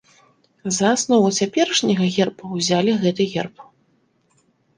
[0.77, 3.55] За аснову цяперашняга герба ўзялі гэты герб.